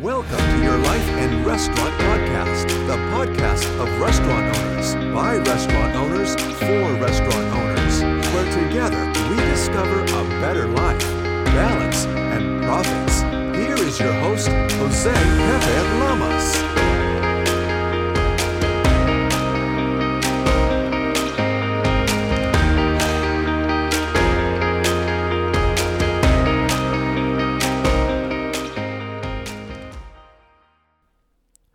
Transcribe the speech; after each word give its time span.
Welcome 0.00 0.38
to 0.38 0.62
your 0.62 0.78
Life 0.78 1.08
and 1.20 1.44
Restaurant 1.44 1.92
Podcast, 2.00 2.66
the 2.86 2.96
podcast 3.12 3.64
of 3.78 4.00
restaurant 4.00 4.56
owners, 4.56 4.94
by 5.14 5.36
restaurant 5.36 5.94
owners, 5.94 6.34
for 6.34 6.94
restaurant 6.98 7.46
owners, 7.54 8.02
where 8.32 8.50
together 8.52 9.04
we 9.28 9.36
discover 9.36 10.02
a 10.02 10.24
better 10.40 10.66
life, 10.66 10.98
balance, 11.44 12.06
and 12.06 12.64
profits. 12.64 13.20
Here 13.54 13.76
is 13.86 14.00
your 14.00 14.14
host, 14.14 14.48
Jose 14.48 15.12
Pepe. 15.12 16.11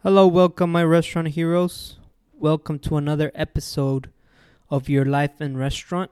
Hello, 0.07 0.25
welcome, 0.25 0.71
my 0.71 0.85
restaurant 0.85 1.27
heroes. 1.27 1.97
Welcome 2.31 2.79
to 2.79 2.95
another 2.95 3.29
episode 3.35 4.09
of 4.70 4.88
Your 4.88 5.03
Life 5.03 5.41
and 5.41 5.59
Restaurant. 5.59 6.11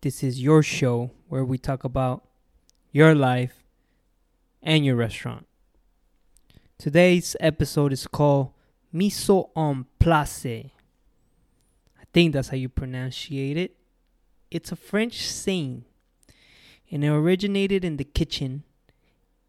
This 0.00 0.24
is 0.24 0.42
your 0.42 0.64
show 0.64 1.12
where 1.28 1.44
we 1.44 1.56
talk 1.56 1.84
about 1.84 2.24
your 2.90 3.14
life 3.14 3.62
and 4.60 4.84
your 4.84 4.96
restaurant. 4.96 5.46
Today's 6.76 7.36
episode 7.38 7.92
is 7.92 8.08
called 8.08 8.50
Mise 8.92 9.30
en 9.56 9.86
place. 10.00 10.44
I 10.44 10.72
think 12.12 12.32
that's 12.32 12.48
how 12.48 12.56
you 12.56 12.68
pronunciate 12.68 13.56
it. 13.56 13.76
It's 14.50 14.72
a 14.72 14.76
French 14.90 15.24
saying, 15.28 15.84
and 16.90 17.04
it 17.04 17.10
originated 17.10 17.84
in 17.84 17.96
the 17.96 18.02
kitchen, 18.02 18.64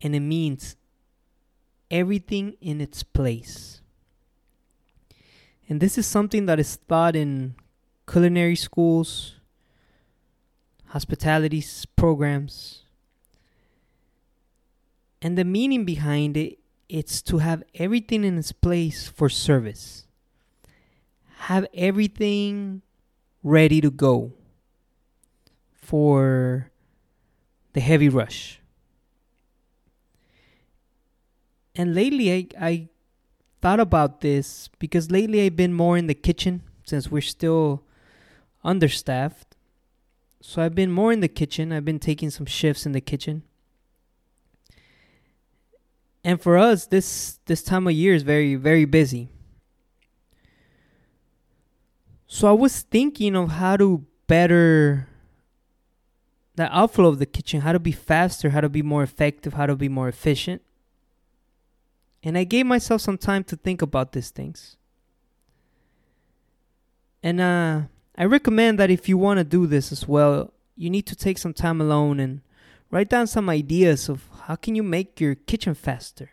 and 0.01 0.15
it 0.15 0.20
means 0.20 0.75
everything 1.89 2.55
in 2.62 2.81
its 2.81 3.03
place. 3.03 3.81
And 5.68 5.82
this 5.82 5.98
is 5.98 6.05
something 6.05 6.46
that 6.46 6.59
is 6.59 6.77
taught 6.87 7.15
in 7.15 7.55
culinary 8.07 8.55
schools, 8.55 9.35
hospitality 10.87 11.63
programs. 11.96 12.84
And 15.21 15.37
the 15.37 15.43
meaning 15.43 15.85
behind 15.85 16.37
it 16.37 16.59
it's 16.87 17.21
to 17.24 17.40
have 17.40 17.63
everything 17.74 18.24
in 18.24 18.37
its 18.37 18.52
place 18.52 19.07
for 19.07 19.29
service. 19.29 20.05
Have 21.49 21.65
everything 21.74 22.81
ready 23.43 23.81
to 23.81 23.91
go 23.91 24.34
for 25.74 26.71
the 27.74 27.81
heavy 27.81 28.09
rush. 28.09 28.59
And 31.76 31.93
lately 31.93 32.34
I, 32.34 32.48
I 32.59 32.90
thought 33.62 33.79
about 33.79 34.21
this 34.21 34.70
because 34.79 35.12
lately 35.12 35.45
I've 35.45 35.55
been 35.55 35.73
more 35.73 35.98
in 35.98 36.07
the 36.07 36.13
kitchen 36.13 36.62
since 36.85 37.09
we're 37.09 37.21
still 37.21 37.84
understaffed. 38.63 39.55
So 40.41 40.62
I've 40.62 40.76
been 40.76 40.91
more 40.91 41.12
in 41.12 41.21
the 41.21 41.27
kitchen. 41.27 41.71
I've 41.71 41.85
been 41.85 41.99
taking 41.99 42.29
some 42.29 42.46
shifts 42.46 42.85
in 42.85 42.91
the 42.91 43.01
kitchen. 43.01 43.43
And 46.23 46.41
for 46.41 46.57
us 46.57 46.85
this 46.87 47.40
this 47.46 47.63
time 47.63 47.87
of 47.87 47.93
year 47.93 48.13
is 48.13 48.23
very 48.23 48.55
very 48.55 48.85
busy. 48.85 49.29
So 52.27 52.48
I 52.48 52.51
was 52.51 52.81
thinking 52.81 53.35
of 53.35 53.49
how 53.49 53.77
to 53.77 54.05
better 54.27 55.07
the 56.55 56.76
outflow 56.76 57.09
of 57.09 57.20
the 57.20 57.26
kitchen, 57.26 57.62
how 57.62 57.73
to 57.73 57.79
be 57.79 57.91
faster, 57.91 58.49
how 58.51 58.62
to 58.62 58.70
be 58.70 58.81
more 58.81 59.03
effective, 59.03 59.53
how 59.53 59.65
to 59.65 59.76
be 59.76 59.90
more 59.90 60.07
efficient. 60.07 60.62
And 62.26 62.40
I 62.40 62.43
gave 62.43 62.65
myself 62.65 63.01
some 63.01 63.20
time 63.20 63.43
to 63.45 63.55
think 63.55 63.84
about 63.84 64.12
these 64.12 64.31
things. 64.31 64.78
And 67.22 67.40
uh, 67.40 67.81
I 68.18 68.25
recommend 68.25 68.79
that 68.79 68.90
if 68.90 69.07
you 69.07 69.16
want 69.16 69.38
to 69.38 69.44
do 69.44 69.68
this 69.68 69.91
as 69.91 70.08
well, 70.08 70.52
you 70.75 70.90
need 70.90 71.06
to 71.06 71.16
take 71.16 71.38
some 71.38 71.53
time 71.53 71.80
alone 71.80 72.19
and 72.19 72.41
write 72.90 73.09
down 73.09 73.28
some 73.28 73.47
ideas 73.47 74.09
of 74.09 74.28
how 74.46 74.56
can 74.56 74.74
you 74.74 74.81
make 74.81 75.22
your 75.22 75.36
kitchen 75.36 75.75
faster. 75.75 76.31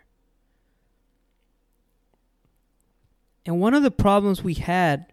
And 3.44 3.60
one 3.60 3.74
of 3.74 3.82
the 3.82 3.90
problems 3.90 4.42
we 4.42 4.54
had, 4.54 5.12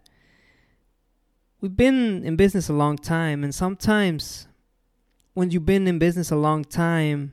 we've 1.60 1.76
been 1.76 2.24
in 2.24 2.36
business 2.36 2.70
a 2.70 2.72
long 2.72 2.96
time, 2.96 3.44
and 3.44 3.54
sometimes 3.54 4.46
when 5.34 5.50
you've 5.50 5.66
been 5.66 5.86
in 5.86 5.98
business 5.98 6.30
a 6.30 6.36
long 6.36 6.64
time, 6.64 7.32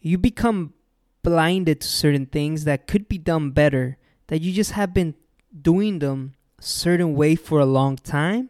you 0.00 0.16
become 0.16 0.74
blinded 1.22 1.80
to 1.80 1.88
certain 1.88 2.26
things 2.26 2.64
that 2.64 2.86
could 2.86 3.08
be 3.08 3.18
done 3.18 3.50
better 3.50 3.96
that 4.28 4.40
you 4.40 4.52
just 4.52 4.72
have 4.72 4.94
been 4.94 5.14
doing 5.60 5.98
them 5.98 6.34
a 6.58 6.62
certain 6.62 7.14
way 7.14 7.34
for 7.34 7.60
a 7.60 7.66
long 7.66 7.96
time 7.96 8.48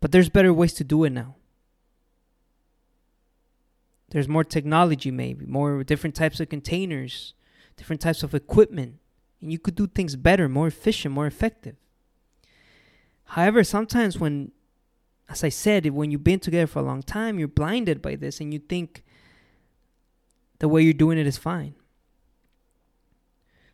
but 0.00 0.12
there's 0.12 0.28
better 0.28 0.52
ways 0.52 0.74
to 0.74 0.84
do 0.84 1.04
it 1.04 1.10
now. 1.10 1.34
There's 4.10 4.28
more 4.28 4.44
technology 4.44 5.10
maybe 5.10 5.44
more 5.44 5.84
different 5.84 6.16
types 6.16 6.40
of 6.40 6.48
containers 6.48 7.34
different 7.76 8.00
types 8.00 8.22
of 8.22 8.34
equipment 8.34 8.96
and 9.40 9.52
you 9.52 9.58
could 9.58 9.74
do 9.74 9.86
things 9.86 10.16
better 10.16 10.48
more 10.48 10.68
efficient 10.68 11.14
more 11.14 11.26
effective. 11.26 11.76
However 13.24 13.62
sometimes 13.64 14.18
when 14.18 14.52
as 15.28 15.44
i 15.44 15.50
said 15.50 15.84
when 15.90 16.10
you've 16.10 16.24
been 16.24 16.40
together 16.40 16.66
for 16.66 16.78
a 16.78 16.82
long 16.82 17.02
time 17.02 17.38
you're 17.38 17.48
blinded 17.48 18.00
by 18.00 18.16
this 18.16 18.40
and 18.40 18.50
you 18.54 18.58
think 18.58 19.04
the 20.58 20.68
way 20.68 20.82
you're 20.82 20.92
doing 20.92 21.18
it 21.18 21.26
is 21.26 21.36
fine. 21.36 21.74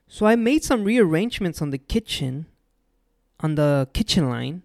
So 0.07 0.27
I 0.27 0.37
made 0.37 0.63
some 0.63 0.85
rearrangements 0.85 1.61
on 1.61 1.71
the 1.71 1.79
kitchen, 1.79 2.47
on 3.41 3.55
the 3.55 3.89
kitchen 3.93 4.29
line 4.29 4.63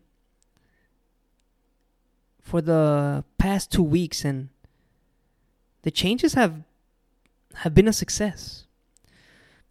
for 2.42 2.62
the 2.62 3.24
past 3.38 3.72
two 3.72 3.84
weeks, 3.84 4.26
and 4.26 4.50
the 5.84 5.92
changes 5.92 6.34
have 6.34 6.64
have 7.56 7.74
been 7.74 7.88
a 7.88 7.94
success. 7.94 8.66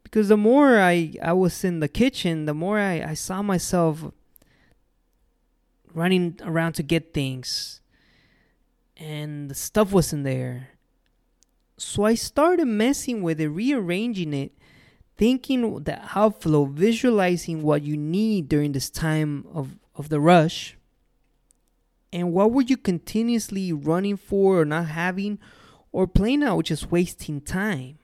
Because 0.03 0.29
the 0.29 0.37
more 0.37 0.81
I, 0.81 1.13
I 1.23 1.35
was 1.35 1.65
in 1.65 1.81
the 1.81 1.89
kitchen, 1.89 2.47
the 2.47 2.55
more 2.55 2.79
I, 2.79 3.03
I 3.03 3.15
saw 3.15 3.43
myself 3.43 4.11
running 5.93 6.41
around 6.43 6.73
to 6.75 6.83
get 6.83 7.13
things. 7.13 7.81
And 8.97 9.51
the 9.51 9.55
stuff 9.55 9.93
wasn't 9.93 10.25
there 10.25 10.71
so 11.79 12.05
I 12.05 12.15
started 12.15 12.67
messing 12.67 13.23
with 13.23 13.41
it, 13.41 13.49
rearranging 13.49 14.35
it, 14.35 14.53
thinking 15.17 15.85
the 15.85 16.01
outflow, 16.15 16.65
visualizing 16.65 17.63
what 17.63 17.83
you 17.83 17.97
need 17.97 18.49
during 18.49 18.73
this 18.73 18.91
time 18.91 19.47
of, 19.55 19.79
of 19.95 20.09
the 20.09 20.19
rush. 20.19 20.77
And 22.13 22.33
what 22.33 22.51
were 22.51 22.63
you 22.63 22.77
continuously 22.77 23.73
running 23.73 24.17
for 24.17 24.61
or 24.61 24.65
not 24.65 24.87
having 24.87 25.39
or 25.93 26.09
playing 26.09 26.43
out 26.43 26.65
just 26.65 26.91
wasting 26.91 27.41
time? 27.41 27.99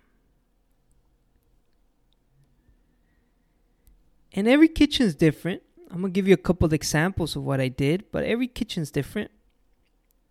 And 4.33 4.47
every 4.47 4.69
kitchen 4.69 5.07
is 5.07 5.17
different. 5.17 5.63
I'm 5.91 6.01
gonna 6.01 6.13
give 6.13 6.29
you 6.29 6.35
a 6.35 6.37
couple 6.37 6.67
of 6.67 6.73
examples 6.73 7.35
of 7.35 7.43
what 7.43 7.61
I 7.61 7.69
did, 7.69 8.05
but 8.13 8.25
every 8.25 8.47
kitchen's 8.49 8.91
different. 8.91 9.31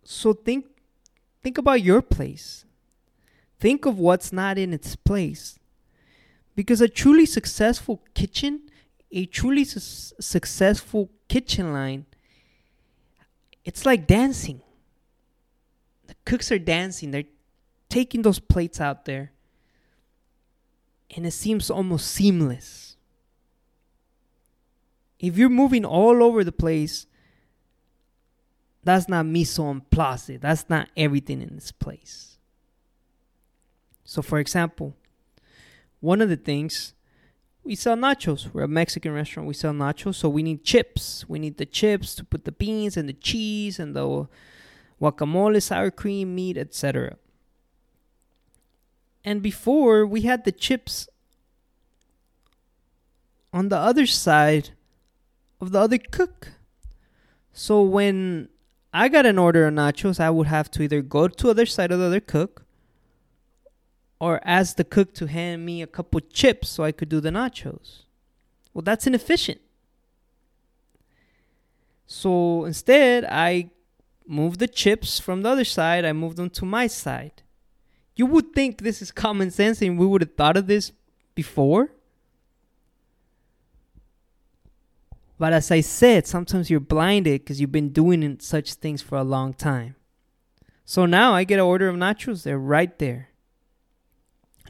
So 0.02 0.32
think 0.32 0.66
think 1.42 1.58
about 1.58 1.82
your 1.82 2.00
place. 2.00 2.64
Think 3.64 3.86
of 3.86 3.98
what's 3.98 4.30
not 4.30 4.58
in 4.58 4.74
its 4.74 4.94
place. 4.94 5.58
Because 6.54 6.82
a 6.82 6.86
truly 6.86 7.24
successful 7.24 8.02
kitchen, 8.12 8.60
a 9.10 9.24
truly 9.24 9.64
su- 9.64 10.14
successful 10.20 11.08
kitchen 11.30 11.72
line, 11.72 12.04
it's 13.64 13.86
like 13.86 14.06
dancing. 14.06 14.60
The 16.08 16.14
cooks 16.26 16.52
are 16.52 16.58
dancing, 16.58 17.10
they're 17.10 17.24
taking 17.88 18.20
those 18.20 18.38
plates 18.38 18.82
out 18.82 19.06
there, 19.06 19.32
and 21.16 21.24
it 21.24 21.30
seems 21.30 21.70
almost 21.70 22.08
seamless. 22.08 22.98
If 25.18 25.38
you're 25.38 25.48
moving 25.48 25.86
all 25.86 26.22
over 26.22 26.44
the 26.44 26.52
place, 26.52 27.06
that's 28.82 29.08
not 29.08 29.24
mise 29.24 29.58
en 29.58 29.80
place. 29.90 30.38
That's 30.38 30.68
not 30.68 30.90
everything 30.98 31.40
in 31.40 31.54
this 31.54 31.72
place. 31.72 32.33
So, 34.14 34.22
for 34.22 34.38
example, 34.38 34.94
one 35.98 36.20
of 36.20 36.28
the 36.28 36.36
things 36.36 36.94
we 37.64 37.74
sell 37.74 37.96
nachos. 37.96 38.54
We're 38.54 38.62
a 38.62 38.68
Mexican 38.68 39.12
restaurant. 39.12 39.48
We 39.48 39.54
sell 39.54 39.72
nachos, 39.72 40.14
so 40.14 40.28
we 40.28 40.44
need 40.44 40.62
chips. 40.62 41.28
We 41.28 41.40
need 41.40 41.56
the 41.56 41.66
chips 41.66 42.14
to 42.14 42.24
put 42.24 42.44
the 42.44 42.52
beans 42.52 42.96
and 42.96 43.08
the 43.08 43.12
cheese 43.14 43.80
and 43.80 43.96
the 43.96 44.28
guacamole, 45.02 45.60
sour 45.60 45.90
cream, 45.90 46.36
meat, 46.36 46.56
etc. 46.56 47.16
And 49.24 49.42
before 49.42 50.06
we 50.06 50.20
had 50.20 50.44
the 50.44 50.52
chips 50.52 51.08
on 53.52 53.68
the 53.68 53.78
other 53.78 54.06
side 54.06 54.70
of 55.60 55.72
the 55.72 55.80
other 55.80 55.98
cook. 55.98 56.52
So 57.52 57.82
when 57.82 58.48
I 58.92 59.08
got 59.08 59.26
an 59.26 59.38
order 59.40 59.66
of 59.66 59.74
nachos, 59.74 60.20
I 60.20 60.30
would 60.30 60.46
have 60.46 60.70
to 60.72 60.84
either 60.84 61.02
go 61.02 61.26
to 61.26 61.44
the 61.46 61.50
other 61.50 61.66
side 61.66 61.90
of 61.90 61.98
the 61.98 62.06
other 62.06 62.20
cook 62.20 62.63
or 64.20 64.40
ask 64.44 64.76
the 64.76 64.84
cook 64.84 65.14
to 65.14 65.26
hand 65.26 65.64
me 65.66 65.82
a 65.82 65.86
couple 65.86 66.20
chips 66.20 66.68
so 66.68 66.84
I 66.84 66.92
could 66.92 67.08
do 67.08 67.20
the 67.20 67.30
nachos. 67.30 68.02
Well, 68.72 68.82
that's 68.82 69.06
inefficient. 69.06 69.60
So 72.06 72.64
instead, 72.64 73.24
I 73.24 73.70
moved 74.26 74.60
the 74.60 74.68
chips 74.68 75.20
from 75.20 75.42
the 75.42 75.50
other 75.50 75.64
side, 75.64 76.04
I 76.04 76.12
moved 76.12 76.36
them 76.36 76.50
to 76.50 76.64
my 76.64 76.86
side. 76.86 77.42
You 78.16 78.26
would 78.26 78.52
think 78.52 78.78
this 78.78 79.02
is 79.02 79.10
common 79.10 79.50
sense 79.50 79.82
and 79.82 79.98
we 79.98 80.06
would 80.06 80.22
have 80.22 80.34
thought 80.36 80.56
of 80.56 80.66
this 80.66 80.92
before. 81.34 81.90
But 85.38 85.52
as 85.52 85.70
I 85.70 85.80
said, 85.80 86.26
sometimes 86.26 86.70
you're 86.70 86.80
blinded 86.80 87.40
because 87.42 87.60
you've 87.60 87.72
been 87.72 87.90
doing 87.90 88.38
such 88.40 88.74
things 88.74 89.02
for 89.02 89.18
a 89.18 89.24
long 89.24 89.52
time. 89.52 89.96
So 90.84 91.06
now 91.06 91.34
I 91.34 91.44
get 91.44 91.56
an 91.56 91.64
order 91.64 91.88
of 91.88 91.96
nachos, 91.96 92.44
they're 92.44 92.58
right 92.58 92.96
there. 92.98 93.30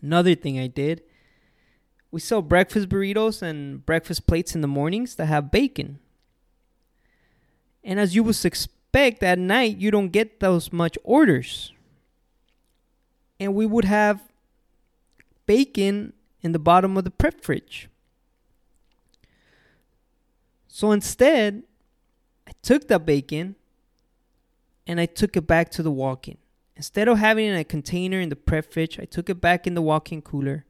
Another 0.02 0.34
thing 0.34 0.58
I 0.58 0.66
did, 0.66 1.02
we 2.10 2.20
sell 2.20 2.42
breakfast 2.42 2.88
burritos 2.88 3.42
and 3.42 3.84
breakfast 3.84 4.26
plates 4.26 4.54
in 4.54 4.60
the 4.60 4.68
mornings 4.68 5.16
that 5.16 5.26
have 5.26 5.50
bacon. 5.50 5.98
And 7.82 7.98
as 7.98 8.14
you 8.14 8.22
would 8.22 8.44
expect, 8.44 9.22
at 9.22 9.38
night 9.38 9.78
you 9.78 9.90
don't 9.90 10.10
get 10.10 10.40
those 10.40 10.72
much 10.72 10.96
orders. 11.02 11.72
And 13.40 13.54
we 13.54 13.66
would 13.66 13.84
have 13.84 14.20
bacon 15.46 16.12
in 16.42 16.52
the 16.52 16.58
bottom 16.58 16.96
of 16.96 17.04
the 17.04 17.10
prep 17.10 17.42
fridge. 17.42 17.88
So 20.68 20.92
instead, 20.92 21.62
I 22.46 22.52
took 22.62 22.88
the 22.88 22.98
bacon 22.98 23.56
and 24.86 25.00
I 25.00 25.06
took 25.06 25.36
it 25.36 25.46
back 25.46 25.70
to 25.72 25.82
the 25.82 25.90
walk 25.90 26.28
in. 26.28 26.36
Instead 26.76 27.08
of 27.08 27.18
having 27.18 27.46
it 27.46 27.50
in 27.50 27.56
a 27.56 27.64
container 27.64 28.20
in 28.20 28.28
the 28.28 28.36
prep 28.36 28.72
fridge, 28.72 28.98
I 28.98 29.04
took 29.04 29.30
it 29.30 29.40
back 29.40 29.66
in 29.66 29.74
the 29.74 29.82
walk 29.82 30.10
in 30.10 30.22
cooler 30.22 30.64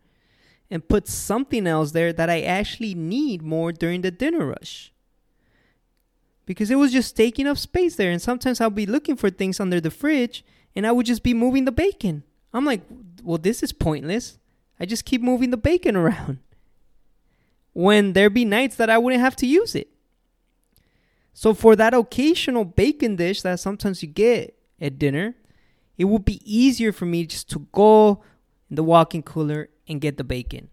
and 0.71 0.87
put 0.89 1.09
something 1.09 1.67
else 1.67 1.93
there 1.93 2.13
that 2.13 2.29
I 2.29 2.43
actually 2.43 2.95
need 2.95 3.43
more 3.43 3.73
during 3.73 4.03
the 4.03 4.11
dinner 4.11 4.47
rush. 4.47 4.93
Because 6.47 6.71
it 6.71 6.77
was 6.77 6.93
just 6.93 7.17
taking 7.17 7.47
up 7.47 7.57
space 7.57 7.97
there. 7.97 8.11
And 8.11 8.21
sometimes 8.21 8.61
I'll 8.61 8.71
be 8.71 8.85
looking 8.85 9.17
for 9.17 9.31
things 9.31 9.61
under 9.61 9.81
the 9.81 9.91
fridge 9.91 10.45
and 10.77 10.87
I 10.87 10.93
would 10.93 11.07
just 11.07 11.23
be 11.23 11.33
moving 11.33 11.65
the 11.65 11.73
bacon. 11.73 12.23
I'm 12.53 12.65
like, 12.65 12.83
well, 13.23 13.39
this 13.39 13.63
is 13.63 13.73
pointless. 13.73 14.39
I 14.79 14.85
just 14.85 15.05
keep 15.05 15.23
moving 15.23 15.51
the 15.51 15.57
bacon 15.57 15.97
around. 15.97 16.39
When 17.73 18.13
there 18.13 18.31
be 18.31 18.45
nights 18.45 18.77
that 18.77 18.91
I 18.91 18.99
wouldn't 18.99 19.23
have 19.23 19.37
to 19.37 19.47
use 19.47 19.75
it. 19.75 19.89
So 21.33 21.53
for 21.55 21.75
that 21.75 21.95
occasional 21.95 22.65
bacon 22.65 23.17
dish 23.17 23.43
that 23.43 23.59
sometimes 23.59 24.03
you 24.03 24.09
get 24.09 24.57
at 24.81 24.99
dinner, 24.99 25.35
it 25.97 26.05
would 26.05 26.25
be 26.25 26.41
easier 26.45 26.93
for 26.93 27.07
me 27.07 27.27
just 27.27 27.49
to 27.51 27.67
go 27.73 28.23
in 28.71 28.77
the 28.77 28.83
walk-in 28.83 29.23
cooler 29.23 29.69
and 29.89 30.01
get 30.01 30.17
the 30.17 30.25
bacon 30.25 30.69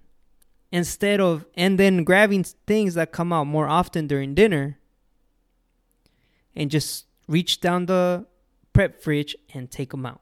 instead 0.72 1.20
of 1.20 1.46
and 1.56 1.78
then 1.78 2.04
grabbing 2.04 2.44
things 2.44 2.94
that 2.94 3.12
come 3.12 3.34
out 3.34 3.46
more 3.46 3.68
often 3.68 4.08
during 4.08 4.34
dinner 4.34 4.80
and 6.56 6.72
just 6.72 7.06
reach 7.28 7.60
down 7.60 7.86
the 7.86 8.26
prep 8.74 9.02
fridge 9.02 9.36
and 9.54 9.70
take 9.70 9.92
them 9.92 10.06
out. 10.06 10.22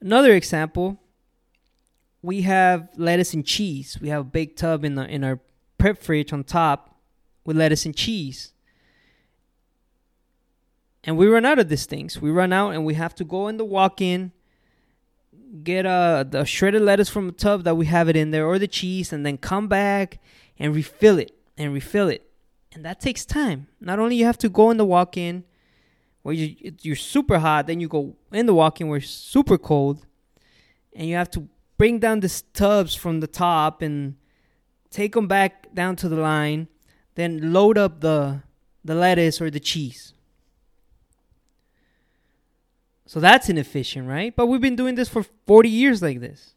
Another 0.00 0.34
example, 0.34 0.98
we 2.22 2.42
have 2.42 2.88
lettuce 2.96 3.34
and 3.34 3.44
cheese. 3.44 3.98
We 4.00 4.08
have 4.08 4.20
a 4.22 4.24
big 4.24 4.56
tub 4.56 4.84
in 4.84 4.94
the 4.94 5.06
in 5.06 5.24
our 5.24 5.40
prep 5.78 6.02
fridge 6.02 6.32
on 6.32 6.44
top 6.44 6.98
with 7.44 7.56
lettuce 7.56 7.84
and 7.84 7.94
cheese. 7.94 8.53
And 11.04 11.16
we 11.18 11.26
run 11.26 11.44
out 11.44 11.58
of 11.58 11.68
these 11.68 11.86
things. 11.86 12.20
We 12.20 12.30
run 12.30 12.52
out 12.52 12.70
and 12.70 12.84
we 12.84 12.94
have 12.94 13.14
to 13.16 13.24
go 13.24 13.48
in 13.48 13.58
the 13.58 13.64
walk 13.64 14.00
in, 14.00 14.32
get 15.62 15.84
a 15.84 16.26
the 16.28 16.44
shredded 16.44 16.82
lettuce 16.82 17.10
from 17.10 17.26
the 17.26 17.32
tub 17.32 17.64
that 17.64 17.76
we 17.76 17.86
have 17.86 18.08
it 18.08 18.16
in 18.16 18.30
there 18.30 18.46
or 18.46 18.58
the 18.58 18.66
cheese, 18.66 19.12
and 19.12 19.24
then 19.24 19.36
come 19.36 19.68
back 19.68 20.20
and 20.58 20.74
refill 20.74 21.18
it 21.18 21.32
and 21.56 21.72
refill 21.74 22.08
it. 22.08 22.30
And 22.72 22.84
that 22.84 23.00
takes 23.00 23.24
time. 23.24 23.68
Not 23.80 23.98
only 23.98 24.16
you 24.16 24.24
have 24.24 24.38
to 24.38 24.48
go 24.48 24.70
in 24.70 24.78
the 24.78 24.84
walk 24.84 25.16
in 25.16 25.44
where 26.22 26.34
you, 26.34 26.72
you're 26.80 26.96
super 26.96 27.38
hot, 27.38 27.66
then 27.66 27.80
you 27.80 27.86
go 27.86 28.16
in 28.32 28.46
the 28.46 28.54
walk 28.54 28.80
in 28.80 28.88
where 28.88 28.98
it's 28.98 29.10
super 29.10 29.58
cold, 29.58 30.06
and 30.94 31.06
you 31.06 31.16
have 31.16 31.30
to 31.32 31.48
bring 31.76 31.98
down 31.98 32.20
the 32.20 32.42
tubs 32.54 32.94
from 32.94 33.20
the 33.20 33.26
top 33.26 33.82
and 33.82 34.16
take 34.90 35.12
them 35.12 35.26
back 35.28 35.74
down 35.74 35.96
to 35.96 36.08
the 36.08 36.16
line, 36.16 36.66
then 37.14 37.52
load 37.52 37.76
up 37.76 38.00
the 38.00 38.42
the 38.82 38.94
lettuce 38.94 39.40
or 39.40 39.50
the 39.50 39.60
cheese. 39.60 40.14
So 43.06 43.20
that's 43.20 43.48
inefficient, 43.48 44.08
right? 44.08 44.34
But 44.34 44.46
we've 44.46 44.60
been 44.60 44.76
doing 44.76 44.94
this 44.94 45.08
for 45.08 45.24
40 45.46 45.68
years 45.68 46.02
like 46.02 46.20
this. 46.20 46.54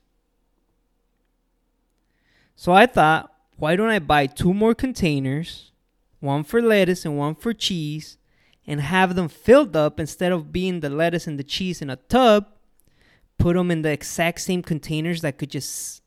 So 2.55 2.71
I 2.71 2.85
thought, 2.85 3.31
why 3.57 3.75
don't 3.75 3.89
I 3.89 3.99
buy 3.99 4.27
two 4.27 4.53
more 4.53 4.73
containers, 4.73 5.71
one 6.19 6.44
for 6.44 6.61
lettuce 6.61 7.05
and 7.05 7.17
one 7.17 7.35
for 7.35 7.53
cheese, 7.53 8.17
and 8.65 8.81
have 8.81 9.15
them 9.15 9.27
filled 9.27 9.75
up 9.75 9.99
instead 9.99 10.31
of 10.31 10.51
being 10.51 10.79
the 10.79 10.89
lettuce 10.89 11.27
and 11.27 11.38
the 11.38 11.44
cheese 11.44 11.81
in 11.81 11.89
a 11.89 11.95
tub? 11.95 12.47
Put 13.38 13.55
them 13.55 13.69
in 13.69 13.81
the 13.81 13.91
exact 13.91 14.41
same 14.41 14.63
containers 14.63 15.21
that 15.21 15.38
could 15.38 15.51
just 15.51 16.01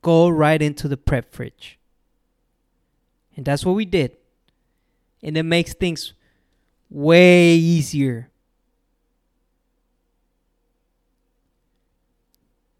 go 0.00 0.28
right 0.28 0.62
into 0.62 0.88
the 0.88 0.96
prep 0.96 1.34
fridge. 1.34 1.78
And 3.36 3.44
that's 3.44 3.66
what 3.66 3.74
we 3.74 3.84
did. 3.84 4.16
And 5.22 5.36
it 5.36 5.42
makes 5.42 5.74
things 5.74 6.14
way 6.88 7.54
easier. 7.54 8.30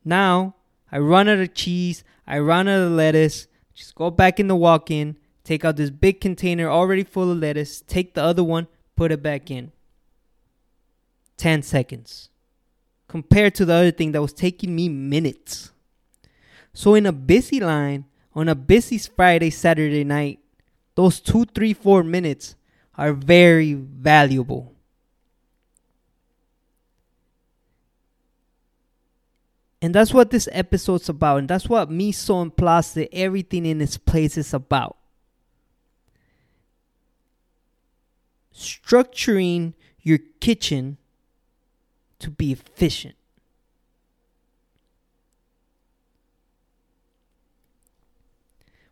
Now, 0.06 0.54
I 0.90 0.98
run 0.98 1.28
out 1.28 1.40
of 1.40 1.52
cheese, 1.52 2.04
I 2.28 2.38
run 2.38 2.68
out 2.68 2.80
of 2.80 2.92
lettuce, 2.92 3.48
just 3.74 3.96
go 3.96 4.08
back 4.08 4.38
in 4.38 4.46
the 4.46 4.54
walk 4.54 4.88
in, 4.88 5.18
take 5.42 5.64
out 5.64 5.74
this 5.74 5.90
big 5.90 6.20
container 6.20 6.70
already 6.70 7.02
full 7.02 7.32
of 7.32 7.38
lettuce, 7.38 7.80
take 7.80 8.14
the 8.14 8.22
other 8.22 8.44
one, 8.44 8.68
put 8.94 9.10
it 9.10 9.20
back 9.20 9.50
in. 9.50 9.72
10 11.38 11.62
seconds. 11.62 12.30
Compared 13.08 13.56
to 13.56 13.64
the 13.64 13.74
other 13.74 13.90
thing 13.90 14.12
that 14.12 14.22
was 14.22 14.32
taking 14.32 14.76
me 14.76 14.88
minutes. 14.88 15.72
So 16.72 16.94
in 16.94 17.04
a 17.04 17.12
busy 17.12 17.58
line, 17.58 18.04
on 18.32 18.48
a 18.48 18.54
busy 18.54 18.98
Friday, 18.98 19.50
Saturday 19.50 20.04
night, 20.04 20.38
those 20.94 21.18
two, 21.18 21.46
three, 21.46 21.74
four 21.74 22.04
minutes 22.04 22.54
are 22.96 23.12
very 23.12 23.74
valuable. 23.74 24.75
And 29.86 29.94
that's 29.94 30.12
what 30.12 30.30
this 30.30 30.48
episode's 30.50 31.08
about. 31.08 31.36
And 31.36 31.48
that's 31.48 31.68
what 31.68 31.88
Mise 31.88 32.28
en 32.28 32.50
Place, 32.50 33.06
everything 33.12 33.64
in 33.64 33.80
its 33.80 33.96
place 33.96 34.36
is 34.36 34.52
about. 34.52 34.96
Structuring 38.52 39.74
your 40.02 40.18
kitchen 40.40 40.96
to 42.18 42.32
be 42.32 42.50
efficient. 42.50 43.14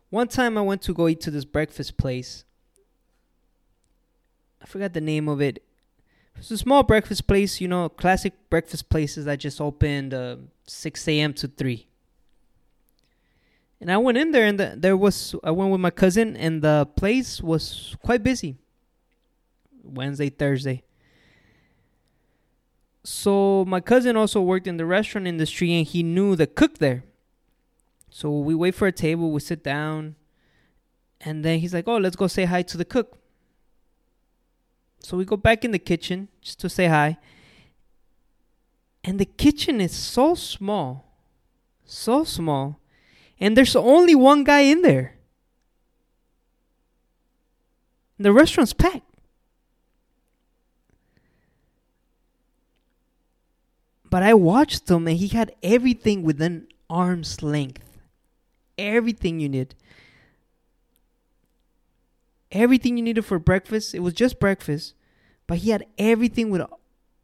One 0.09 0.29
time 0.29 0.57
I 0.57 0.61
went 0.61 0.81
to 0.83 0.93
go 0.93 1.09
eat 1.09 1.19
to 1.19 1.29
this 1.29 1.43
breakfast 1.43 1.97
place. 1.97 2.45
I 4.61 4.65
forgot 4.65 4.93
the 4.93 5.01
name 5.01 5.27
of 5.27 5.41
it. 5.41 5.61
It's 6.37 6.51
a 6.51 6.57
small 6.57 6.83
breakfast 6.83 7.27
place, 7.27 7.61
you 7.61 7.67
know, 7.67 7.89
classic 7.89 8.33
breakfast 8.49 8.89
places 8.89 9.25
that 9.25 9.39
just 9.39 9.61
opened 9.61 10.13
uh, 10.13 10.37
6 10.67 11.07
a.m. 11.07 11.33
to 11.33 11.47
3. 11.47 11.87
And 13.81 13.91
I 13.91 13.97
went 13.97 14.17
in 14.17 14.31
there, 14.31 14.45
and 14.45 14.59
the, 14.59 14.73
there 14.77 14.97
was 14.97 15.35
I 15.43 15.51
went 15.51 15.71
with 15.71 15.81
my 15.81 15.91
cousin, 15.91 16.35
and 16.37 16.61
the 16.61 16.87
place 16.95 17.41
was 17.41 17.95
quite 18.01 18.23
busy. 18.23 18.57
Wednesday, 19.83 20.29
Thursday. 20.29 20.83
So 23.03 23.65
my 23.65 23.81
cousin 23.81 24.17
also 24.17 24.41
worked 24.41 24.65
in 24.65 24.77
the 24.77 24.85
restaurant 24.85 25.27
industry, 25.27 25.73
and 25.73 25.85
he 25.85 26.03
knew 26.03 26.35
the 26.35 26.47
cook 26.47 26.79
there. 26.79 27.03
So 28.09 28.31
we 28.31 28.55
wait 28.55 28.75
for 28.75 28.87
a 28.87 28.91
table, 28.91 29.31
we 29.31 29.41
sit 29.41 29.63
down, 29.63 30.15
and 31.21 31.43
then 31.43 31.59
he's 31.59 31.73
like, 31.73 31.87
"Oh, 31.87 31.97
let's 31.97 32.15
go 32.15 32.27
say 32.27 32.45
hi 32.45 32.61
to 32.63 32.77
the 32.77 32.85
cook." 32.85 33.19
So 35.05 35.17
we 35.17 35.23
go 35.23 35.37
back 35.37 35.63
in 35.63 35.69
the 35.69 35.77
kitchen 35.77 36.29
just 36.41 36.59
to 36.61 36.67
say 36.67 36.87
hi. 36.87 37.17
And 39.03 39.19
the 39.19 39.25
kitchen 39.25 39.79
is 39.79 39.91
so 39.91 40.33
small, 40.33 41.19
so 41.83 42.23
small, 42.23 42.79
and 43.39 43.55
there's 43.55 43.75
only 43.75 44.15
one 44.15 44.43
guy 44.43 44.61
in 44.61 44.81
there. 44.81 45.13
The 48.17 48.33
restaurant's 48.33 48.73
packed. 48.73 49.05
But 54.09 54.23
I 54.23 54.33
watched 54.33 54.89
him 54.89 55.07
and 55.07 55.17
he 55.17 55.27
had 55.27 55.53
everything 55.61 56.23
within 56.23 56.67
arm's 56.89 57.43
length 57.43 57.83
everything 58.77 59.39
you 59.39 59.49
need. 59.49 59.75
Everything 62.55 62.95
you 62.95 63.03
needed 63.03 63.25
for 63.25 63.37
breakfast. 63.37 63.93
It 63.93 63.99
was 63.99 64.13
just 64.13 64.39
breakfast, 64.39 64.93
but 65.45 65.57
he 65.57 65.71
had 65.71 65.85
everything 65.97 66.49
with 66.49 66.61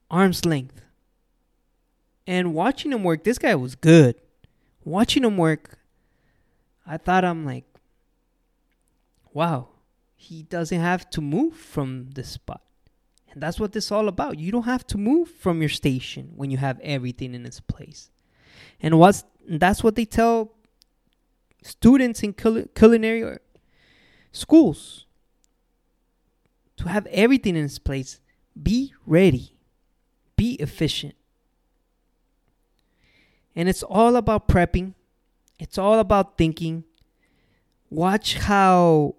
arm's 0.09 0.43
length. 0.43 0.81
And 2.27 2.53
watching 2.53 2.91
him 2.91 3.05
work, 3.05 3.23
this 3.23 3.37
guy 3.37 3.55
was 3.55 3.75
good. 3.75 4.15
Watching 4.83 5.23
him 5.23 5.37
work, 5.37 5.77
I 6.85 6.97
thought 6.97 7.23
I'm 7.23 7.45
like, 7.45 7.63
wow, 9.31 9.69
he 10.15 10.43
doesn't 10.43 10.81
have 10.81 11.09
to 11.11 11.21
move 11.21 11.55
from 11.55 12.09
this 12.13 12.27
spot. 12.27 12.61
And 13.31 13.41
that's 13.41 13.57
what 13.57 13.71
this 13.71 13.85
is 13.85 13.91
all 13.91 14.09
about. 14.09 14.37
You 14.37 14.51
don't 14.51 14.63
have 14.63 14.85
to 14.87 14.97
move 14.97 15.31
from 15.31 15.61
your 15.61 15.69
station 15.69 16.33
when 16.35 16.51
you 16.51 16.57
have 16.57 16.77
everything 16.81 17.33
in 17.33 17.45
its 17.45 17.61
place. 17.61 18.11
And 18.81 18.99
what's 18.99 19.23
that's 19.47 19.81
what 19.81 19.95
they 19.95 20.03
tell 20.03 20.51
students 21.63 22.21
in 22.21 22.33
cul- 22.33 22.65
culinary 22.75 23.37
schools 24.33 25.05
to 26.81 26.89
have 26.89 27.05
everything 27.07 27.55
in 27.55 27.65
its 27.65 27.77
place. 27.77 28.19
Be 28.61 28.93
ready. 29.05 29.55
Be 30.35 30.53
efficient. 30.55 31.13
And 33.55 33.69
it's 33.69 33.83
all 33.83 34.15
about 34.15 34.47
prepping. 34.47 34.95
It's 35.59 35.77
all 35.77 35.99
about 35.99 36.37
thinking. 36.37 36.83
Watch 37.91 38.35
how 38.35 39.15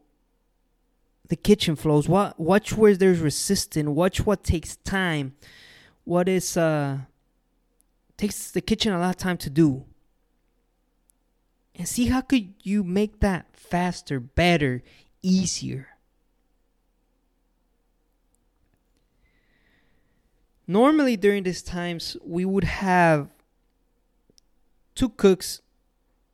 the 1.28 1.36
kitchen 1.36 1.76
flows. 1.76 2.08
Watch 2.08 2.72
where 2.76 2.96
there's 2.96 3.20
resistance. 3.20 3.88
Watch 3.88 4.26
what 4.26 4.42
takes 4.42 4.76
time. 4.76 5.34
What 6.04 6.28
is 6.28 6.56
uh 6.56 6.98
takes 8.16 8.50
the 8.50 8.60
kitchen 8.60 8.92
a 8.92 8.98
lot 8.98 9.10
of 9.10 9.16
time 9.18 9.36
to 9.38 9.50
do. 9.50 9.84
And 11.76 11.86
see 11.86 12.06
how 12.06 12.22
could 12.22 12.54
you 12.62 12.82
make 12.82 13.20
that 13.20 13.46
faster, 13.56 14.18
better, 14.18 14.82
easier. 15.22 15.91
Normally 20.66 21.16
during 21.16 21.42
these 21.42 21.62
times 21.62 22.16
we 22.24 22.44
would 22.44 22.64
have 22.64 23.30
two 24.94 25.08
cooks 25.08 25.60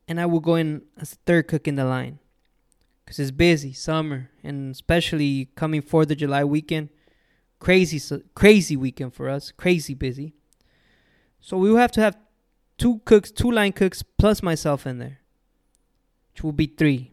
and 0.06 0.20
I 0.20 0.26
would 0.26 0.42
go 0.42 0.54
in 0.54 0.82
as 0.98 1.10
the 1.10 1.18
third 1.26 1.48
cook 1.48 1.68
in 1.68 1.76
the 1.76 1.84
line 1.84 2.18
because 3.04 3.18
it's 3.18 3.30
busy 3.30 3.72
summer 3.72 4.30
and 4.42 4.70
especially 4.70 5.48
coming 5.54 5.80
Fourth 5.80 6.10
of 6.10 6.18
July 6.18 6.44
weekend, 6.44 6.90
crazy 7.58 8.00
crazy 8.34 8.76
weekend 8.76 9.14
for 9.14 9.28
us, 9.28 9.50
crazy 9.50 9.94
busy. 9.94 10.34
So 11.40 11.56
we 11.56 11.70
will 11.70 11.78
have 11.78 11.92
to 11.92 12.00
have 12.00 12.16
two 12.76 13.00
cooks, 13.04 13.30
two 13.30 13.50
line 13.50 13.72
cooks 13.72 14.02
plus 14.02 14.42
myself 14.42 14.86
in 14.86 14.98
there, 14.98 15.20
which 16.32 16.42
will 16.42 16.52
be 16.52 16.66
three. 16.66 17.12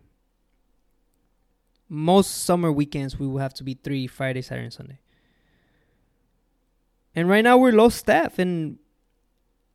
Most 1.88 2.43
summer 2.43 2.72
weekends 2.72 3.19
we 3.19 3.27
will 3.27 3.39
have 3.39 3.53
to 3.53 3.63
be 3.63 3.75
three 3.75 4.07
Friday, 4.07 4.41
Saturday, 4.41 4.65
and 4.65 4.74
Sunday. 4.74 5.00
And 7.15 7.29
right 7.29 7.43
now 7.43 7.57
we're 7.57 7.72
low 7.72 7.89
staff 7.89 8.38
and 8.39 8.77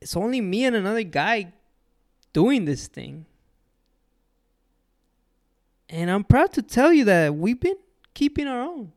it's 0.00 0.16
only 0.16 0.40
me 0.40 0.64
and 0.64 0.76
another 0.76 1.02
guy 1.02 1.52
doing 2.32 2.64
this 2.64 2.86
thing. 2.86 3.26
And 5.88 6.10
I'm 6.10 6.24
proud 6.24 6.52
to 6.52 6.62
tell 6.62 6.92
you 6.92 7.04
that 7.06 7.34
we've 7.34 7.58
been 7.58 7.78
keeping 8.14 8.46
our 8.46 8.60
own. 8.60 8.92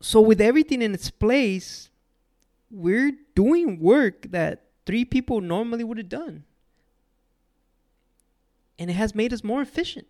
So, 0.00 0.20
with 0.20 0.40
everything 0.40 0.82
in 0.82 0.94
its 0.94 1.10
place, 1.10 1.90
we're 2.70 3.12
doing 3.34 3.80
work 3.80 4.26
that 4.30 4.64
three 4.84 5.04
people 5.04 5.40
normally 5.40 5.84
would 5.84 5.98
have 5.98 6.08
done. 6.08 6.44
And 8.78 8.90
it 8.90 8.94
has 8.94 9.14
made 9.14 9.32
us 9.32 9.42
more 9.42 9.62
efficient. 9.62 10.06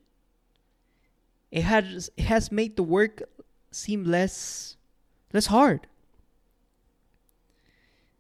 It 1.51 1.63
has 1.63 2.11
it 2.17 2.25
has 2.25 2.51
made 2.51 2.77
the 2.77 2.83
work 2.83 3.23
seem 3.77 4.05
less 4.05 4.77
less 5.33 5.47
hard. 5.47 5.87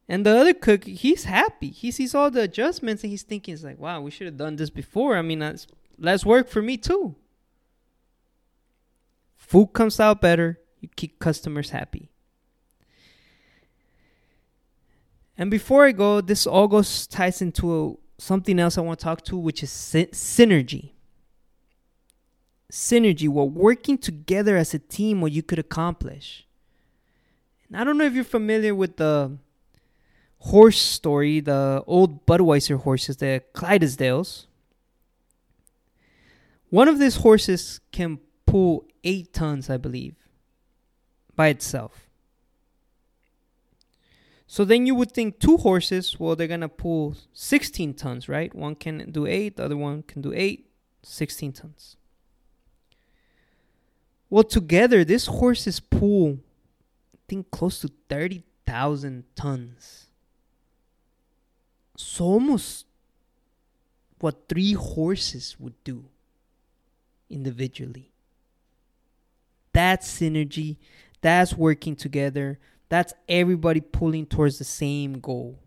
And 0.08 0.24
the 0.24 0.38
other 0.38 0.54
cook, 0.54 0.84
he's 0.84 1.24
happy. 1.24 1.70
He 1.70 1.90
sees 1.90 2.14
all 2.14 2.30
the 2.30 2.42
adjustments 2.42 3.02
and 3.02 3.10
he's 3.10 3.24
thinking, 3.24 3.54
"It's 3.54 3.64
like, 3.64 3.78
wow, 3.78 4.00
we 4.00 4.10
should 4.10 4.26
have 4.26 4.36
done 4.36 4.56
this 4.56 4.70
before. 4.70 5.16
I 5.16 5.22
mean, 5.22 5.40
that's 5.40 5.66
less 5.98 6.24
work 6.24 6.48
for 6.48 6.62
me 6.62 6.76
too." 6.76 7.16
Food 9.36 9.68
comes 9.72 9.98
out 9.98 10.20
better. 10.20 10.60
You 10.80 10.88
keep 10.94 11.18
customers 11.18 11.70
happy. 11.70 12.10
And 15.38 15.50
before 15.50 15.84
I 15.84 15.92
go, 15.92 16.20
this 16.20 16.46
all 16.46 16.68
goes 16.68 17.06
ties 17.06 17.42
into 17.42 17.98
something 18.18 18.58
else 18.58 18.78
I 18.78 18.80
want 18.80 18.98
to 18.98 19.04
talk 19.04 19.22
to, 19.26 19.36
which 19.36 19.62
is 19.62 19.70
sy- 19.70 20.06
synergy. 20.06 20.92
Synergy, 22.70 23.28
what 23.28 23.52
working 23.52 23.98
together 23.98 24.56
as 24.56 24.74
a 24.74 24.78
team, 24.78 25.20
what 25.20 25.32
you 25.32 25.42
could 25.42 25.58
accomplish. 25.58 26.46
And 27.68 27.76
I 27.76 27.84
don't 27.84 27.98
know 27.98 28.04
if 28.04 28.14
you're 28.14 28.24
familiar 28.24 28.74
with 28.74 28.96
the 28.96 29.38
horse 30.38 30.80
story, 30.80 31.40
the 31.40 31.82
old 31.86 32.26
Budweiser 32.26 32.80
horses, 32.80 33.16
the 33.16 33.42
Clydesdales. 33.54 34.46
One 36.70 36.88
of 36.88 36.98
these 36.98 37.16
horses 37.16 37.80
can 37.92 38.18
pull 38.46 38.86
eight 39.04 39.32
tons, 39.32 39.70
I 39.70 39.76
believe, 39.76 40.16
by 41.34 41.48
itself. 41.48 42.08
So 44.46 44.64
then 44.64 44.86
you 44.86 44.94
would 44.94 45.12
think 45.12 45.40
two 45.40 45.56
horses, 45.56 46.18
well, 46.20 46.36
they're 46.36 46.46
going 46.46 46.60
to 46.60 46.68
pull 46.68 47.16
16 47.32 47.94
tons, 47.94 48.28
right? 48.28 48.54
One 48.54 48.76
can 48.76 49.10
do 49.10 49.26
eight, 49.26 49.56
the 49.56 49.64
other 49.64 49.76
one 49.76 50.02
can 50.02 50.22
do 50.22 50.32
eight, 50.34 50.70
16 51.02 51.52
tons. 51.52 51.96
Well, 54.36 54.44
together, 54.44 55.02
these 55.02 55.24
horses 55.24 55.80
pull, 55.80 56.40
I 57.14 57.18
think, 57.26 57.50
close 57.50 57.80
to 57.80 57.90
30,000 58.10 59.24
tons. 59.34 60.08
So 61.96 62.26
almost 62.26 62.84
what 64.20 64.46
three 64.46 64.74
horses 64.74 65.56
would 65.58 65.82
do 65.84 66.04
individually. 67.30 68.12
That's 69.72 70.20
synergy. 70.20 70.76
That's 71.22 71.54
working 71.54 71.96
together. 71.96 72.58
That's 72.90 73.14
everybody 73.26 73.80
pulling 73.80 74.26
towards 74.26 74.58
the 74.58 74.64
same 74.64 75.18
goal. 75.18 75.58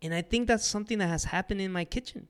And 0.00 0.14
I 0.14 0.22
think 0.22 0.46
that's 0.46 0.64
something 0.64 0.98
that 0.98 1.08
has 1.08 1.24
happened 1.24 1.60
in 1.60 1.72
my 1.72 1.84
kitchen. 1.84 2.28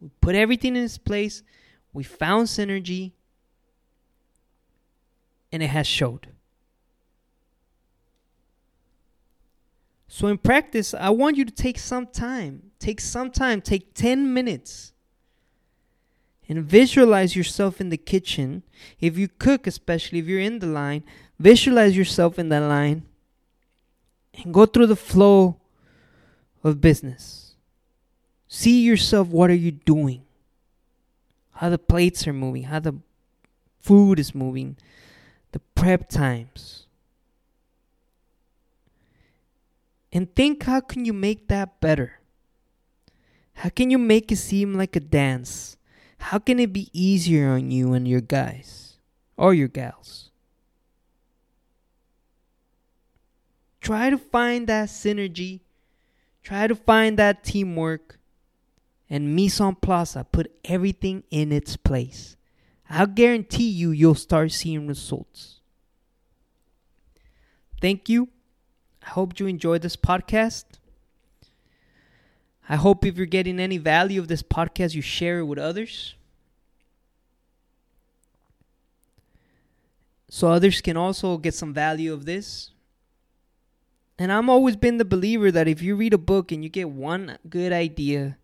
We 0.00 0.10
put 0.20 0.34
everything 0.34 0.74
in 0.74 0.82
its 0.82 0.98
place. 0.98 1.44
We 1.92 2.02
found 2.02 2.48
synergy. 2.48 3.12
And 5.54 5.62
it 5.62 5.68
has 5.68 5.86
showed. 5.86 6.30
So 10.08 10.26
in 10.26 10.38
practice, 10.38 10.94
I 10.94 11.10
want 11.10 11.36
you 11.36 11.44
to 11.44 11.52
take 11.52 11.78
some 11.78 12.08
time. 12.08 12.72
Take 12.80 13.00
some 13.00 13.30
time, 13.30 13.60
take 13.60 13.94
10 13.94 14.34
minutes. 14.34 14.92
And 16.48 16.64
visualize 16.64 17.36
yourself 17.36 17.80
in 17.80 17.90
the 17.90 17.96
kitchen. 17.96 18.64
If 18.98 19.16
you 19.16 19.28
cook, 19.28 19.68
especially 19.68 20.18
if 20.18 20.26
you're 20.26 20.40
in 20.40 20.58
the 20.58 20.66
line, 20.66 21.04
visualize 21.38 21.96
yourself 21.96 22.36
in 22.36 22.48
that 22.48 22.66
line 22.66 23.04
and 24.34 24.52
go 24.52 24.66
through 24.66 24.88
the 24.88 24.96
flow 24.96 25.60
of 26.64 26.80
business. 26.80 27.54
See 28.48 28.82
yourself 28.82 29.28
what 29.28 29.50
are 29.50 29.54
you 29.54 29.70
doing? 29.70 30.22
How 31.52 31.70
the 31.70 31.78
plates 31.78 32.26
are 32.26 32.32
moving, 32.32 32.64
how 32.64 32.80
the 32.80 32.96
food 33.78 34.18
is 34.18 34.34
moving, 34.34 34.76
the 35.54 35.60
prep 35.76 36.08
times 36.08 36.86
and 40.12 40.34
think 40.34 40.64
how 40.64 40.80
can 40.80 41.04
you 41.04 41.12
make 41.12 41.46
that 41.46 41.80
better? 41.80 42.18
How 43.54 43.68
can 43.68 43.88
you 43.88 43.98
make 43.98 44.32
it 44.32 44.36
seem 44.36 44.74
like 44.74 44.96
a 44.96 45.00
dance? 45.00 45.76
How 46.18 46.40
can 46.40 46.58
it 46.58 46.72
be 46.72 46.90
easier 46.92 47.50
on 47.50 47.70
you 47.70 47.92
and 47.92 48.08
your 48.08 48.20
guys 48.20 48.96
or 49.36 49.54
your 49.54 49.68
gals? 49.68 50.32
Try 53.80 54.10
to 54.10 54.18
find 54.18 54.66
that 54.66 54.88
synergy. 54.88 55.60
Try 56.42 56.66
to 56.66 56.74
find 56.74 57.16
that 57.18 57.44
teamwork. 57.44 58.18
And 59.08 59.36
mise 59.36 59.60
en 59.60 59.76
place, 59.76 60.16
put 60.32 60.50
everything 60.64 61.22
in 61.30 61.52
its 61.52 61.76
place. 61.76 62.36
I'll 62.88 63.06
guarantee 63.06 63.68
you, 63.68 63.90
you'll 63.90 64.14
start 64.14 64.52
seeing 64.52 64.86
results. 64.86 65.60
Thank 67.80 68.08
you 68.08 68.28
I 69.04 69.10
hope 69.10 69.38
you 69.38 69.46
enjoyed 69.46 69.82
this 69.82 69.96
podcast. 69.96 70.64
I 72.68 72.76
hope 72.76 73.04
if 73.04 73.16
you're 73.16 73.26
getting 73.26 73.60
any 73.60 73.76
value 73.76 74.18
of 74.18 74.28
this 74.28 74.42
podcast, 74.42 74.94
you 74.94 75.02
share 75.02 75.40
it 75.40 75.44
with 75.44 75.58
others. 75.58 76.14
So 80.30 80.48
others 80.48 80.80
can 80.80 80.96
also 80.96 81.36
get 81.36 81.54
some 81.54 81.74
value 81.74 82.12
of 82.12 82.24
this. 82.24 82.70
And 84.18 84.32
I'm 84.32 84.48
always 84.48 84.76
been 84.76 84.96
the 84.96 85.04
believer 85.04 85.50
that 85.50 85.68
if 85.68 85.82
you 85.82 85.96
read 85.96 86.14
a 86.14 86.18
book 86.18 86.50
and 86.50 86.64
you 86.64 86.70
get 86.70 86.88
one 86.88 87.36
good 87.48 87.72
idea, 87.72 88.38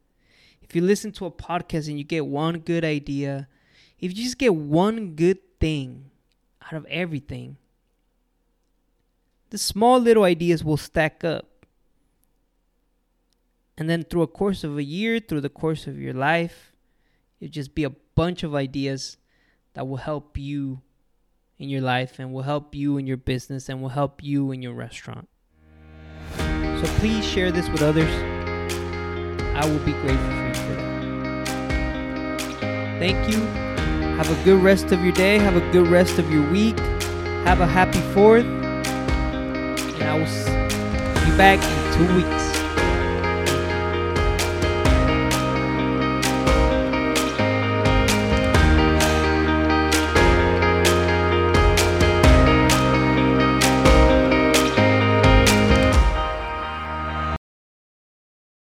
if 0.61 0.77
you 0.77 0.83
listen 0.83 1.11
to 1.13 1.27
a 1.27 1.31
podcast 1.31 1.89
and 1.89 1.97
you 1.97 2.05
get 2.05 2.27
one 2.27 2.59
good 2.59 2.85
idea, 2.85 3.49
if 4.01 4.17
you 4.17 4.25
just 4.25 4.39
get 4.39 4.55
one 4.55 5.15
good 5.15 5.39
thing 5.61 6.11
out 6.63 6.73
of 6.73 6.87
everything, 6.87 7.57
the 9.51 9.59
small 9.59 9.99
little 9.99 10.25
ideas 10.25 10.65
will 10.65 10.77
stack 10.77 11.23
up. 11.25 11.47
And 13.77 13.89
then 13.89 14.05
through 14.05 14.23
a 14.23 14.27
course 14.27 14.65
of 14.65 14.77
a 14.79 14.83
year, 14.83 15.21
through 15.21 15.41
the 15.43 15.49
course 15.49 15.87
of 15.87 15.99
your 15.99 16.15
life, 16.15 16.73
it'll 17.41 17.53
just 17.53 17.75
be 17.75 17.85
a 17.85 17.91
bunch 17.91 18.43
of 18.43 18.55
ideas 18.55 19.17
that 19.75 19.87
will 19.87 19.97
help 19.99 20.37
you 20.37 20.83
in 21.59 21.69
your 21.69 21.81
life 21.83 22.19
and 22.19 22.33
will 22.33 22.43
help 22.43 22.75
you 22.75 22.97
in 22.97 23.07
your 23.07 23.17
business 23.17 23.69
and 23.69 23.83
will 23.83 23.91
help 23.91 24.23
you 24.23 24.51
in 24.51 24.63
your 24.63 24.73
restaurant. 24.73 25.29
So 26.37 26.85
please 26.99 27.25
share 27.27 27.51
this 27.53 27.69
with 27.69 27.83
others. 27.83 28.11
I 29.55 29.67
will 29.67 29.85
be 29.85 29.93
grateful 29.93 30.27
for 30.27 30.47
you 30.47 30.53
that. 30.75 30.91
Thank 32.99 33.31
you. 33.31 33.70
Have 34.21 34.39
a 34.39 34.45
good 34.45 34.63
rest 34.63 34.93
of 34.93 35.03
your 35.03 35.15
day. 35.15 35.39
Have 35.39 35.57
a 35.57 35.73
good 35.73 35.87
rest 35.87 36.19
of 36.19 36.31
your 36.31 36.47
week. 36.51 36.79
Have 37.47 37.63
a 37.63 37.67
happy 37.67 38.01
4th. 38.13 38.45
And 39.99 40.03
I 40.03 40.19
will 40.19 40.27
be 41.25 41.37
back 41.39 41.59
in 41.59 42.07
two 42.07 42.17
weeks. 42.17 42.40